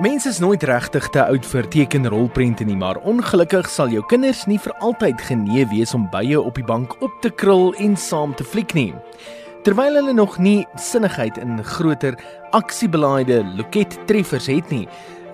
Mense 0.00 0.28
is 0.28 0.38
nooit 0.40 0.62
regtig 0.64 1.10
te 1.12 1.20
oud 1.20 1.44
vir 1.44 1.66
tekenrolprente 1.68 2.64
nie, 2.64 2.76
maar 2.80 2.96
ongelukkig 3.04 3.66
sal 3.68 3.90
jou 3.92 4.00
kinders 4.08 4.46
nie 4.48 4.56
vir 4.56 4.72
altyd 4.80 5.20
genee 5.28 5.66
wees 5.68 5.92
om 5.92 6.06
by 6.08 6.22
jou 6.24 6.40
op 6.48 6.56
die 6.56 6.64
bank 6.64 6.94
op 7.04 7.18
te 7.20 7.28
krul 7.28 7.74
en 7.84 7.98
saam 8.00 8.32
te 8.32 8.46
fliek 8.48 8.72
nie. 8.72 8.94
Terwyl 9.60 9.98
hulle 10.00 10.14
nog 10.16 10.38
nie 10.40 10.64
sinnigheid 10.80 11.36
in 11.42 11.60
groter 11.74 12.16
aksiebelaaide 12.56 13.42
loket 13.58 13.98
treffers 14.08 14.48
het 14.48 14.72
nie, 14.72 14.86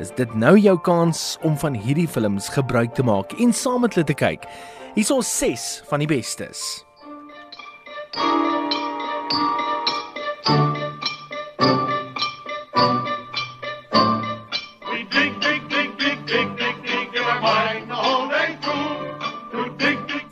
is 0.03 0.11
dit 0.19 0.35
nou 0.35 0.57
jou 0.59 0.75
kans 0.83 1.37
om 1.47 1.55
van 1.63 1.79
hierdie 1.79 2.09
films 2.11 2.51
gebruik 2.59 2.99
te 2.99 3.07
maak 3.07 3.39
en 3.39 3.55
saam 3.55 3.87
met 3.87 3.95
hulle 3.95 4.11
te 4.11 4.19
kyk. 4.19 4.51
Hierso 4.99 5.23
6 5.23 5.87
van 5.87 6.03
die 6.03 6.11
bestes. 6.11 6.67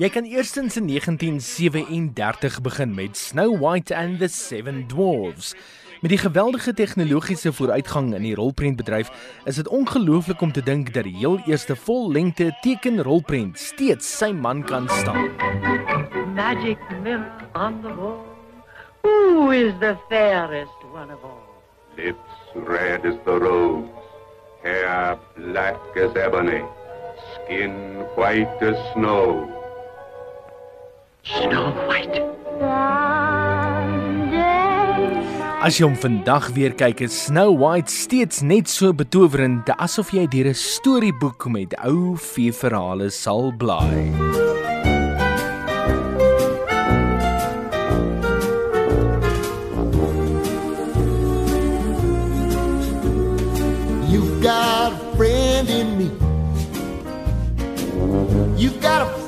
Jy 0.04 0.10
kan 0.12 0.26
eerstens 0.28 0.74
in 0.76 0.84
1937 0.84 2.58
begin 2.60 2.90
met 2.94 3.16
Snow 3.16 3.56
White 3.56 3.94
and 3.96 4.18
the 4.18 4.28
Seven 4.28 4.84
Dwarfs. 4.86 5.54
Met 6.00 6.10
die 6.10 6.18
geweldige 6.18 6.74
tegnologiese 6.74 7.52
vooruitgang 7.52 8.10
in 8.14 8.26
die 8.26 8.34
rolprentbedryf, 8.34 9.08
is 9.48 9.56
dit 9.56 9.68
ongelooflik 9.68 10.40
om 10.44 10.52
te 10.52 10.62
dink 10.62 10.92
dat 10.92 11.08
die 11.08 11.14
heel 11.16 11.38
eerste 11.46 11.76
vollengte 11.76 12.50
tekenrolprent 12.60 13.56
steeds 13.58 14.10
sy 14.18 14.28
man 14.36 14.60
kan 14.68 14.90
staan. 15.00 15.32
Magic 16.34 16.78
mirror 17.00 17.48
on 17.54 17.80
the 17.80 17.96
wall. 17.96 18.20
Who 19.08 19.50
is 19.56 19.72
the 19.80 19.96
fairest 20.12 20.84
one 20.92 21.14
of 21.14 21.24
all? 21.24 21.48
Lips 21.96 22.52
red 22.68 23.08
as 23.08 23.16
the 23.24 23.40
rose, 23.40 23.88
hair 24.62 25.16
black 25.36 25.80
as 25.96 26.12
ebony, 26.12 26.60
skin 27.32 28.04
white 28.20 28.60
as 28.60 28.76
snow. 28.92 29.63
Snow 31.24 31.72
White. 31.88 32.20
As 35.64 35.78
jy 35.78 35.86
hom 35.86 35.94
vandag 35.96 36.50
weer 36.52 36.74
kyk, 36.76 37.00
is 37.06 37.16
Snow 37.16 37.54
White 37.56 37.88
steeds 37.88 38.42
net 38.44 38.68
so 38.68 38.92
betowerend 38.92 39.72
asof 39.80 40.12
jy 40.12 40.26
deur 40.28 40.52
'n 40.52 40.54
storieboek 40.54 41.48
met 41.48 41.72
ou 41.88 42.12
feeverhale 42.20 43.08
sal 43.08 43.52
blaai. 43.56 44.12
You've 54.12 54.42
got 54.42 54.92
a 54.92 55.16
friend 55.16 55.68
in 55.70 55.88
me. 55.96 56.08
You've 58.60 58.80
got 58.82 59.08
a. 59.08 59.23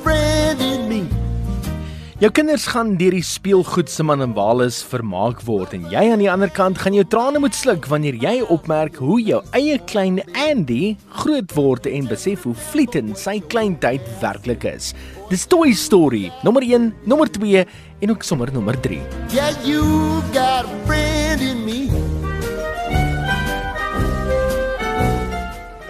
Jou 2.17 2.31
kinders 2.33 2.65
gaan 2.73 2.95
deur 2.97 3.13
die 3.13 3.21
speelgoed 3.21 3.91
se 3.93 4.01
man 4.01 4.23
en 4.25 4.31
walis 4.33 4.79
vermaak 4.89 5.43
word 5.45 5.75
en 5.77 5.83
jy 5.93 6.01
aan 6.09 6.23
die 6.23 6.31
ander 6.33 6.49
kant 6.49 6.79
gaan 6.81 6.95
jou 6.97 7.03
trane 7.13 7.43
moet 7.45 7.53
sluk 7.53 7.85
wanneer 7.91 8.17
jy 8.23 8.39
opmerk 8.55 8.97
hoe 9.05 9.19
jou 9.21 9.43
eie 9.59 9.77
klein 9.85 10.23
Andy 10.33 10.95
groot 11.21 11.53
word 11.53 11.85
en 11.91 12.09
besef 12.09 12.47
hoe 12.49 12.55
vlietend 12.71 13.21
sy 13.21 13.35
klein 13.53 13.75
tyd 13.83 14.01
werklik 14.23 14.65
is. 14.65 14.95
Dis 15.29 15.45
Toy 15.45 15.75
Story, 15.77 16.31
nommer 16.41 16.65
1, 16.65 16.89
nommer 17.05 17.29
2 17.29 17.67
en 17.67 18.15
ook 18.15 18.25
sommer 18.25 18.49
nommer 18.55 18.81
3. 18.81 18.97
Yeah, 19.37 19.53
you've 19.61 20.33
got 20.33 20.65
a 20.65 20.73
friend 20.89 21.45
in 21.45 21.67
me. 21.69 21.93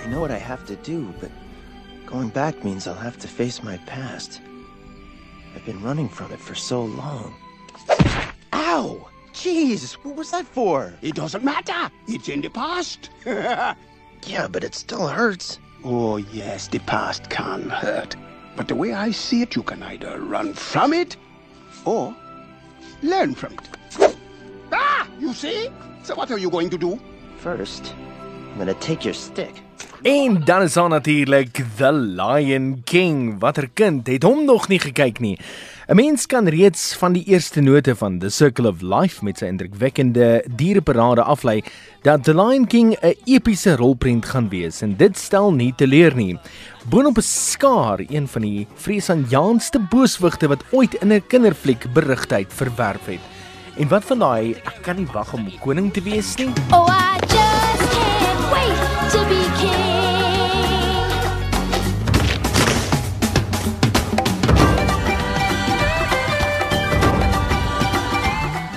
I 0.02 0.10
know 0.10 0.18
what 0.18 0.34
I 0.34 0.42
have 0.42 0.66
to 0.66 0.74
do, 0.82 1.06
but 1.22 1.30
going 2.10 2.34
back 2.34 2.64
means 2.64 2.88
I'll 2.88 2.98
have 2.98 3.22
to 3.22 3.28
face 3.28 3.62
my 3.62 3.78
past. 3.86 4.42
I've 5.56 5.64
been 5.64 5.82
running 5.82 6.10
from 6.10 6.30
it 6.32 6.38
for 6.38 6.54
so 6.54 6.84
long. 6.84 7.34
Ow! 8.52 9.08
Jeez, 9.32 9.94
what 9.94 10.14
was 10.14 10.30
that 10.32 10.44
for? 10.46 10.92
It 11.00 11.14
doesn't 11.14 11.42
matter. 11.42 11.90
It's 12.06 12.28
in 12.28 12.42
the 12.42 12.50
past. 12.50 13.08
Yeah, 14.26 14.48
but 14.48 14.64
it 14.64 14.74
still 14.74 15.06
hurts. 15.06 15.60
oh, 15.84 16.16
yes, 16.16 16.66
the 16.68 16.80
past 16.80 17.30
can 17.30 17.70
hurt. 17.70 18.16
But 18.56 18.66
the 18.66 18.74
way 18.74 18.92
I 18.92 19.12
see 19.12 19.42
it, 19.42 19.54
you 19.54 19.62
can 19.62 19.82
either 19.84 20.18
run 20.20 20.52
from 20.52 20.92
it 20.92 21.16
or 21.84 22.14
learn 23.02 23.34
from 23.36 23.52
it. 23.52 24.16
Ah! 24.72 25.06
You 25.20 25.32
see? 25.32 25.70
So, 26.02 26.16
what 26.16 26.30
are 26.32 26.38
you 26.38 26.50
going 26.50 26.70
to 26.70 26.78
do? 26.78 26.98
First, 27.38 27.94
I'm 28.56 28.64
gonna 28.64 28.78
take 28.78 29.02
your 29.02 29.14
stick. 29.14 29.52
En 30.02 30.44
dan 30.44 30.62
is 30.62 30.72
daar 30.72 30.88
natuurlik 30.88 31.64
The 31.76 31.92
Lion 31.92 32.80
King. 32.84 33.38
Watter 33.38 33.68
kind 33.74 34.06
het 34.06 34.22
hom 34.22 34.44
nog 34.44 34.68
nie 34.68 34.78
gekyk 34.80 35.18
nie? 35.20 35.38
'n 35.88 35.94
Mens 35.94 36.26
kan 36.26 36.48
reeds 36.48 36.94
van 36.96 37.12
die 37.12 37.24
eerste 37.24 37.60
note 37.60 37.96
van 37.96 38.18
The 38.18 38.28
Circle 38.28 38.68
of 38.68 38.80
Life 38.80 39.24
met 39.24 39.38
sy 39.38 39.44
indrukwekkende 39.44 40.44
diereparade 40.56 41.22
aflei 41.22 41.62
dat 42.02 42.24
The 42.24 42.34
Lion 42.34 42.66
King 42.66 42.96
'n 43.02 43.14
epiese 43.24 43.76
rolprent 43.76 44.24
gaan 44.24 44.48
wees 44.48 44.80
en 44.80 44.96
dit 44.96 45.18
stel 45.18 45.52
nie 45.52 45.74
teleur 45.76 46.16
nie. 46.16 46.38
Boonop 46.88 47.16
'n 47.18 47.22
skaar 47.22 48.00
een 48.08 48.28
van 48.28 48.42
die 48.42 48.66
vreesaanjaendste 48.74 49.78
booswigte 49.90 50.48
wat 50.48 50.64
ooit 50.70 50.94
in 50.94 51.12
'n 51.12 51.26
kinderfliek 51.26 51.92
berugtheid 51.92 52.52
verwerf 52.52 53.06
het. 53.06 53.20
En 53.76 53.88
wat 53.88 54.04
van 54.04 54.18
daai 54.18 54.54
ek 54.54 54.78
kan 54.82 54.96
nie 54.96 55.08
wag 55.12 55.32
om 55.34 55.50
koning 55.60 55.92
te 55.92 56.02
wees 56.02 56.36
nie? 56.36 56.48
Oh, 56.72 56.88
I 56.88 57.15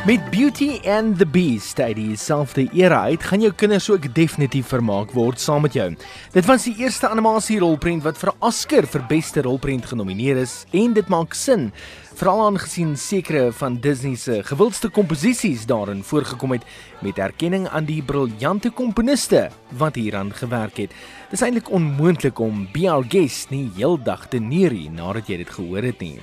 Met 0.09 0.31
Beauty 0.31 0.79
and 0.89 1.17
the 1.17 1.25
Beast 1.27 1.79
uit 1.79 1.95
dieselfde 1.95 2.63
era 2.73 3.03
uit, 3.11 3.23
gaan 3.23 3.43
jou 3.43 3.51
kinders 3.53 3.89
ook 3.93 4.07
definitief 4.15 4.71
vermaak 4.71 5.11
word 5.13 5.37
saam 5.37 5.61
met 5.61 5.75
jou. 5.77 5.85
Dit 6.33 6.47
was 6.49 6.63
die 6.65 6.73
eerste 6.81 7.11
animasierolprent 7.13 8.01
wat 8.03 8.17
vir 8.17 8.31
'n 8.31 8.45
Oscar 8.47 8.87
vir 8.87 9.03
beste 9.07 9.41
rolprent 9.41 9.85
genomineer 9.85 10.37
is 10.37 10.65
en 10.71 10.93
dit 10.93 11.07
maak 11.07 11.33
sin, 11.33 11.71
veral 12.15 12.41
aangesien 12.45 12.97
sekere 12.97 13.51
van 13.51 13.75
Disney 13.75 14.15
se 14.15 14.41
gewildste 14.43 14.89
komposisies 14.89 15.65
daarin 15.65 16.03
voorgekom 16.03 16.51
het 16.51 16.65
met 17.01 17.17
erkenning 17.17 17.67
aan 17.67 17.85
die 17.85 18.01
briljante 18.01 18.71
komponiste 18.71 19.49
wat 19.77 19.95
hieraan 19.95 20.33
gewerk 20.33 20.77
het. 20.77 20.91
Dis 21.29 21.41
eintlik 21.41 21.69
onmoontlik 21.69 22.39
om 22.39 22.67
Be 22.73 22.89
Our 22.89 23.05
Guest 23.07 23.49
nie 23.49 23.69
heeldag 23.75 24.27
te 24.27 24.39
neurie 24.39 24.89
nadat 24.89 25.27
jy 25.27 25.37
dit 25.37 25.49
gehoor 25.49 25.83
het 25.83 25.99
nie. 25.99 26.19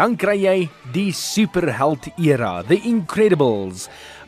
Dan 0.00 0.14
kry 0.16 0.38
jy 0.40 0.60
die 0.94 1.10
superheld 1.12 2.06
era, 2.16 2.62
The 2.64 2.78
Incredibles. 2.88 3.82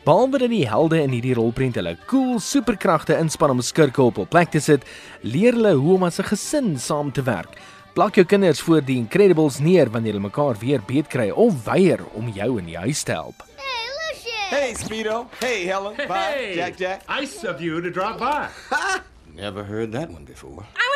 Behalwe 0.05 0.43
dat 0.43 0.51
die 0.51 0.67
helde 0.69 0.99
in 1.01 1.15
hierdie 1.15 1.33
rolprent 1.33 1.79
hulle 1.79 1.95
cool 2.11 2.35
superkragte 2.37 3.17
inspann 3.17 3.55
om 3.55 3.63
skurke 3.65 4.03
op 4.03 4.19
hul 4.21 4.27
plek 4.29 4.51
te 4.53 4.61
sit, 4.61 4.85
leer 5.25 5.57
hulle 5.57 5.71
hoe 5.79 5.95
om 5.95 6.05
as 6.05 6.19
'n 6.19 6.29
gesin 6.29 6.77
saam 6.77 7.09
te 7.11 7.23
werk. 7.25 7.57
Plak 7.95 8.13
jou 8.21 8.25
kinders 8.25 8.61
voor 8.61 8.85
die 8.85 8.99
Incredibles 9.01 9.59
neer 9.59 9.89
wanneer 9.89 10.13
hulle 10.13 10.29
mekaar 10.29 10.59
weer 10.59 10.81
beet 10.85 11.07
kry 11.07 11.31
of 11.31 11.65
weier 11.65 12.05
om 12.13 12.29
jou 12.29 12.59
in 12.59 12.65
die 12.65 12.77
huis 12.77 13.03
te 13.03 13.11
help. 13.11 13.41
Hey! 13.57 14.49
Hey, 14.49 14.73
Speedo. 14.75 15.27
Hey, 15.39 15.65
Helen. 15.65 15.95
Bye. 15.95 16.53
Jack, 16.53 16.77
Jack. 16.77 17.01
Nice 17.07 17.43
of 17.49 17.59
you 17.59 17.81
to 17.81 17.89
drop 17.89 18.19
by. 18.19 18.49
Never 19.33 19.63
heard 19.63 19.91
that 19.93 20.11
one 20.11 20.25
before. 20.25 20.63
I 20.77 20.92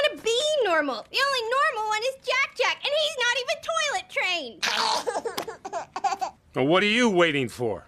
normal. 0.68 1.06
The 1.12 1.22
only 1.28 1.44
normal 1.58 1.86
one 1.96 2.04
is 2.10 2.16
Jack 2.30 2.50
Jack, 2.62 2.78
and 2.86 2.94
he's 3.02 3.18
not 3.26 3.36
even 3.44 3.58
toilet 3.72 4.08
trained. 4.18 4.64
Well, 6.56 6.66
what 6.66 6.82
are 6.82 6.88
you 6.88 7.08
waiting 7.08 7.50
for? 7.50 7.86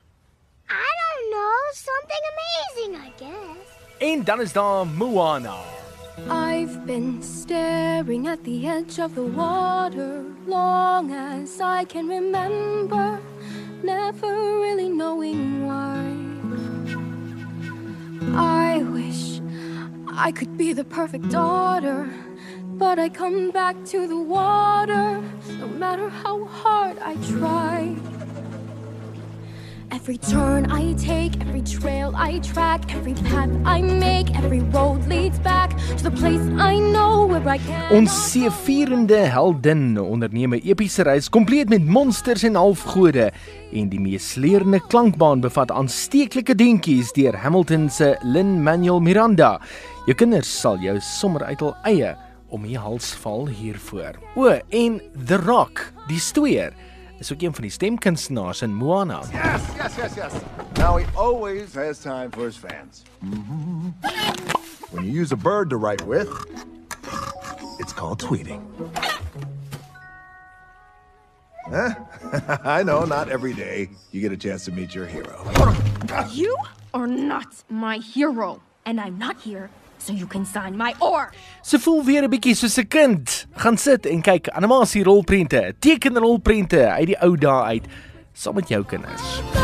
I 0.70 0.90
don't 1.02 1.32
know. 1.32 1.58
Something 1.74 2.24
amazing, 2.34 2.92
I 3.02 3.10
guess. 3.18 3.66
En 3.98 4.24
dan 4.24 4.42
is 4.42 4.54
daar 4.54 4.86
Moana. 4.88 5.56
I've 6.30 6.86
been 6.86 7.24
staring 7.24 8.28
at 8.28 8.44
the 8.44 8.68
edge 8.68 9.00
of 9.00 9.16
the 9.16 9.24
water 9.24 10.24
long 10.46 11.12
as 11.14 11.60
I 11.60 11.86
can 11.86 12.08
remember, 12.08 13.20
never 13.84 14.60
really 14.62 14.90
knowing 14.90 15.66
why. 15.66 16.14
I 18.36 18.84
wish 18.84 19.42
I 20.12 20.32
could 20.32 20.58
be 20.58 20.74
the 20.74 20.84
perfect 20.84 21.30
daughter, 21.32 22.08
but 22.90 22.98
I 22.98 23.08
come 23.08 23.52
back 23.52 23.76
to 23.94 24.08
the 24.08 24.18
water 24.18 25.22
no 25.62 25.68
matter 25.78 26.10
how 26.10 26.44
hard 26.46 26.98
I 26.98 27.14
try. 27.38 27.94
Every 29.92 30.18
turn 30.18 30.66
I 30.72 30.94
take, 30.98 31.40
every 31.40 31.62
trail 31.62 32.14
I 32.16 32.40
track, 32.40 32.96
every 32.96 33.14
path 33.30 33.52
I 33.64 33.84
make, 33.84 34.34
every 34.36 34.62
road 34.74 35.06
leads 35.06 35.38
back 35.38 35.70
to 35.98 36.04
the 36.04 36.10
place 36.10 36.42
I 36.58 36.80
know 36.80 37.28
where 37.28 37.48
I 37.48 37.60
can. 37.60 37.92
Ons 37.94 38.16
seevierende 38.32 39.20
heldin 39.36 40.00
onderneem 40.02 40.56
'n 40.58 40.66
epiese 40.66 41.04
reis 41.04 41.30
kompleet 41.30 41.70
met 41.70 41.86
monsters 41.86 42.44
en 42.44 42.56
halfgode 42.56 43.32
en 43.72 43.90
die 43.90 44.02
meesleurende 44.02 44.82
klankbaan 44.88 45.42
bevat 45.42 45.72
aansteeklike 45.72 46.56
dingetjies 46.56 47.14
deur 47.14 47.38
Hamilton 47.38 47.90
se 47.90 48.18
Lin-Manuel 48.24 49.00
Miranda. 49.00 49.62
Jou 50.06 50.16
kinders 50.16 50.60
sal 50.60 50.82
jou 50.82 50.98
sommer 51.00 51.44
uit 51.44 51.60
hul 51.60 51.76
eie 51.84 52.16
om 52.50 52.66
die 52.66 52.78
hals 52.78 53.14
val 53.22 53.48
hiervoor. 53.48 54.18
O, 54.36 54.50
en 54.70 55.02
The 55.26 55.38
Rock, 55.38 55.92
die 56.08 56.20
stoeier, 56.20 56.74
is 57.20 57.32
ook 57.34 57.42
een 57.42 57.54
van 57.54 57.62
die 57.62 57.72
stemkunstenaars 57.72 58.62
in 58.62 58.74
Moana. 58.76 59.22
Yes, 59.32 59.62
yes, 59.76 59.96
yes, 59.96 60.16
yes. 60.16 60.34
Now 60.78 60.98
he 60.98 61.06
always 61.16 61.74
has 61.74 62.00
time 62.00 62.30
for 62.32 62.46
his 62.46 62.58
fans. 62.58 63.04
Mhm. 63.20 63.94
When 64.92 65.06
you 65.06 65.22
use 65.22 65.32
a 65.34 65.38
bird 65.38 65.70
to 65.70 65.78
write 65.78 66.06
with, 66.08 66.30
it's 67.80 67.94
called 67.94 68.24
tweeting. 68.24 68.62
Huh? 71.70 71.94
I 72.80 72.84
know, 72.84 73.06
not 73.06 73.30
every 73.30 73.54
day 73.54 73.90
you 74.12 74.22
get 74.22 74.32
a 74.32 74.38
chance 74.38 74.66
to 74.66 74.72
meet 74.72 74.96
your 74.96 75.06
hero. 75.06 75.46
You 76.32 76.56
are 76.94 77.08
not 77.08 77.48
my 77.70 77.98
hero, 77.98 78.62
and 78.86 79.00
I'm 79.00 79.20
not 79.20 79.38
here 79.42 79.70
so 80.02 80.14
you 80.14 80.28
can 80.28 80.46
sign 80.46 80.76
my 80.78 80.94
oar. 81.00 81.34
Se 81.62 81.80
voel 81.80 82.04
weer 82.04 82.24
'n 82.24 82.30
bietjie 82.30 82.56
soos 82.56 82.78
'n 82.78 82.88
kind. 82.88 83.48
Gaan 83.56 83.78
sit 83.78 84.06
en 84.06 84.22
kyk 84.22 84.50
animasie 84.50 85.04
rolprente, 85.04 85.76
tekenrolprente 85.80 86.88
uit 86.88 87.06
die 87.06 87.22
ou 87.22 87.38
dae 87.38 87.64
uit 87.64 87.86
saam 88.34 88.56
met 88.56 88.68
jou 88.68 88.84
kinders. 88.86 89.59